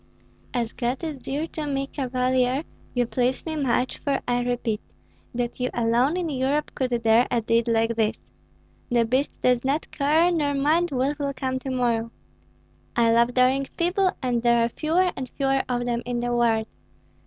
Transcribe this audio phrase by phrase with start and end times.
[0.51, 2.63] "As God is dear to me, Cavalier,
[2.95, 4.81] you please me much; for I repeat
[5.35, 8.19] that you alone in Europe could dare a deed like this.
[8.89, 12.09] The beast does not care, nor mind what will come to morrow.
[12.95, 16.65] I love daring people, and there are fewer and fewer of them in the world.